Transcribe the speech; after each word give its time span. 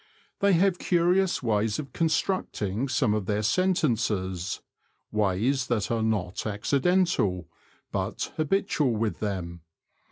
They 0.39 0.53
have 0.53 0.79
curious 0.79 1.43
ways 1.43 1.77
of 1.77 1.93
constructing 1.93 2.87
some 2.87 3.13
of 3.13 3.27
their 3.27 3.43
sentences— 3.43 4.59
ways 5.11 5.67
that 5.67 5.91
are 5.91 6.01
not 6.01 6.43
accidental, 6.47 7.47
but 7.91 8.33
habitual 8.35 8.93
with 8.93 9.19
them. 9.19 9.61